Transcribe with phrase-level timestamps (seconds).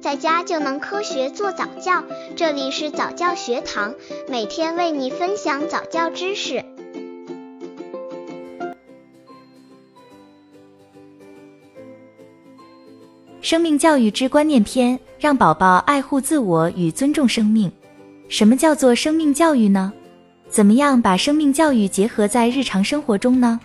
[0.00, 2.02] 在家就能科学做早教。
[2.34, 3.94] 这里是早教学堂，
[4.28, 6.64] 每天为你分享早教知识。
[13.42, 17.70] 生命教育之观念篇，让宝宝爱护自我与尊重生命。
[18.28, 19.92] 什么叫做生命教育呢？
[20.48, 23.60] 怎么样把生命教育结合在日常生活中呢？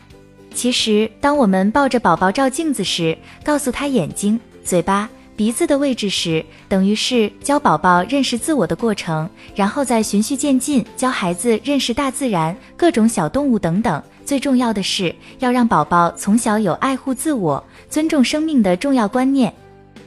[0.53, 14.01] 其实，当我们抱着宝宝照镜子时，告诉他眼睛、嘴巴、鼻子的位置时，等于是教宝宝认识自我的过程，然后再循序渐进教孩子认识大自然、各种小动物等等。
[14.25, 19.53] 最重要的是，要让宝宝从小有爱护自我、尊重生命的重要观念。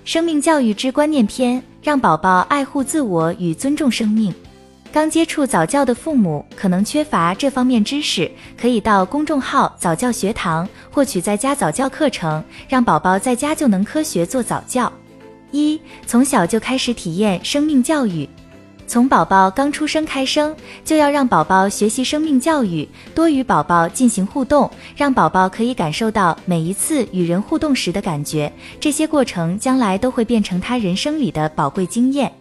[0.05, 4.35] 生命教育之观念篇，让宝宝爱护自我与尊重生命。
[4.91, 14.91] 刚接触早教的父母可能缺乏这方面知识，可以到公众号早教学堂获取在家早教课程，让宝宝在家就能科学做早教。
[15.51, 18.29] 一，从小就开始体验生命教育，
[18.87, 32.33] 从宝宝刚出生开生，就要让宝宝学习生命教育，多与宝宝进行互动，让宝宝可以感受到每一次与人互动时的感觉，这些过程将来都会变成他人生里的宝贵经验。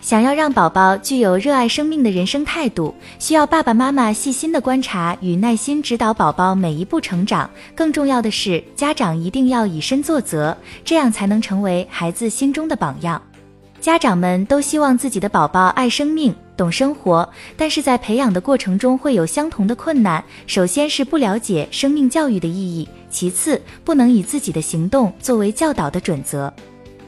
[0.00, 7.50] 想要让宝宝具有热爱生命的人生态度，需要爸爸妈妈细心的观察与耐心指导宝宝每一步成长。
[7.74, 13.20] 更重要的是，家长一定要以身作则，这样才能成为孩子心中的榜样。
[13.80, 20.24] 家长们都希望自己的宝宝爱生命、懂生活，但是在培养的过程中会有相同的困难。
[20.46, 26.52] 首先是不了解生命教育的意义，其次不能以自己的行动作为教导的准则。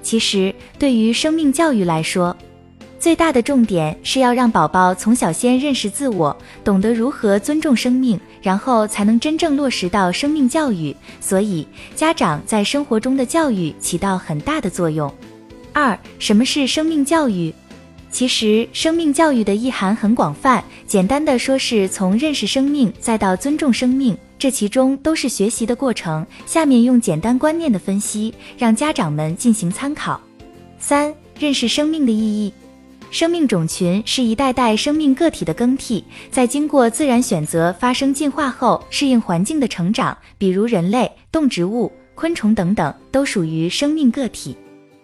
[0.03, 2.37] 其实，对于生命教育来说，
[3.01, 10.95] 最大的重点是要让宝宝从小先认识自我，懂得如何尊重生命，然后才能真正落实到生命教育。
[11.19, 15.11] 所以，家长在生活中的教育起到很大的作用。
[15.73, 17.51] 二，什么是生命教育？
[18.11, 26.27] 其实，生命教育的意涵很广泛，简单的说是从认识生命再到尊重生命，这其中都是学习的过程。
[26.45, 30.21] 下面用简单观念的分析，让家长们进行参考。
[30.79, 32.53] 三，认识生命的意义。
[33.11, 40.17] 生命种群是一代代生命个体的更替，在经过自然选择发生进化后，适应环境的成长。
[40.39, 44.57] 比如人类、动植物、昆虫等等，都属于生命个体。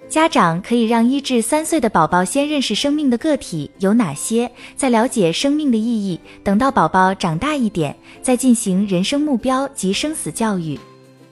[0.09, 6.21] 家长可以让一至三岁的宝宝先认识生命的个体有哪些，再了解生命的意义。
[6.45, 10.79] 等到宝宝长大一点，再进行人生目标及生死教育。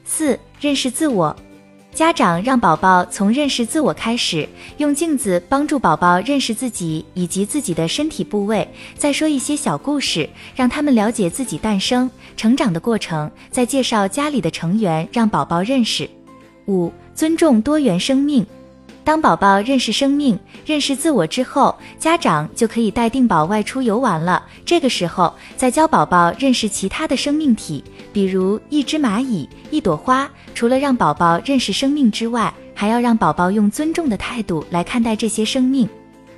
[0.05, 1.35] 四、认识自我。
[1.95, 8.69] 家长让宝宝从认识自我开始，用镜子帮助宝宝认识自己以及自己的身体部位，
[8.99, 16.11] 再说一些小故事，让他们了解自己诞生、成长的过程，再介绍家里的成员，让宝宝认识。
[16.67, 18.45] 五、尊重多元生命。
[19.05, 24.43] 当宝宝认识生命、认识自我之后，家长就可以带定宝外出游玩了。
[24.65, 30.29] 这个时候，再教宝宝认识其他的生命体，比如一只蚂蚁、一朵花。
[30.55, 35.87] 除了让宝宝认识生命之外，还要让宝宝用尊重的态度来看待这些生命。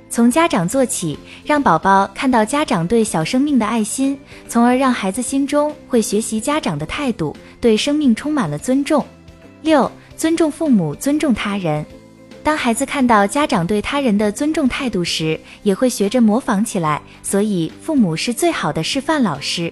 [0.09, 9.05] 从家长做起，让宝宝看到家长对小生命的爱心，从而让孩子心中会学习家长的态度，对生命充满了尊重。
[9.61, 11.85] 六、尊重父母，尊重他人。
[12.43, 17.01] 当孩子看到家长对他人的尊重态度时，也会学着模仿起来。
[17.21, 19.71] 所以，父母是最好的示范老师。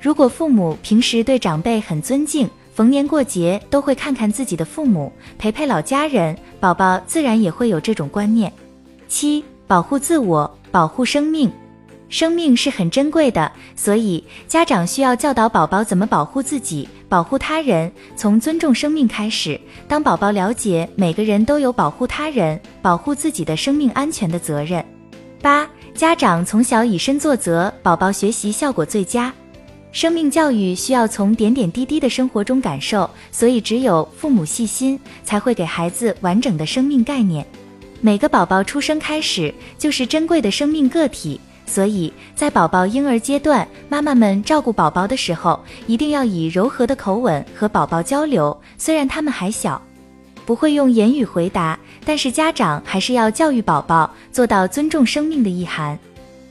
[0.00, 8.52] 如果父母平时对长辈很尊敬，逢年过节都会看看自己的父母，陪陪老家人，宝宝自然也会有这种观念。
[9.08, 11.50] 七、保护自我，保护生命。
[12.08, 19.60] 生命是很珍贵的，所以家长需要教导宝宝怎么保护自己，保护他人，从尊重生命开始。
[19.86, 24.82] 当宝宝了解每个人都有保护他人、保护自己的生命安全的责任。
[25.42, 29.32] 八、家长从小以身作则，宝宝学习效果最佳。
[29.92, 37.46] 生命教育需要从点点滴滴的生活中感受，所以只有父母细心，才会给孩子完整的生命概念。
[38.00, 41.40] 每个宝宝出生开始就是珍贵的生命个体。
[41.68, 48.58] 所以在宝宝婴儿阶段，妈妈们照顾宝宝的时候，一定要以柔和的口吻和宝宝交流。
[48.78, 49.80] 虽然他们还小，
[50.46, 55.98] 不会用言语回答，但是家长还是要教育宝宝，做到尊重生命的意涵。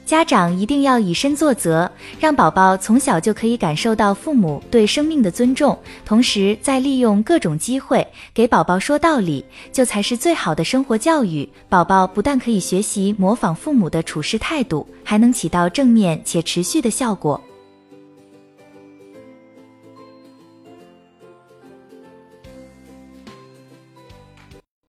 [0.07, 9.43] 家长一定要以身作则，让宝宝从小就可以感受到父母对生命的尊重，同时再利用各种机会给宝宝说道理，
[9.73, 11.47] 就才是最好的生活教育。
[11.67, 17.39] 宝宝不但可以学习模仿父母的处事态度，还能起到正面且持续的效果。